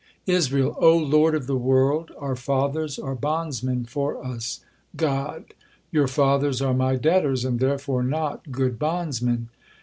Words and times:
Israel: 0.25 0.75
"O 0.79 0.97
Lord 0.97 1.35
of 1.35 1.45
the 1.45 1.55
world! 1.55 2.09
Our 2.17 2.35
fathers 2.35 2.97
are 2.97 3.13
bondsmen 3.13 3.85
for 3.85 4.17
us." 4.25 4.61
God: 4.95 5.53
"Your 5.91 6.07
fathers 6.07 6.59
are 6.59 6.73
My 6.73 6.95
debtors, 6.95 7.45
and 7.45 7.59
therefore 7.59 8.01
not 8.01 8.49
good 8.51 8.79
bondsmen. 8.79 9.49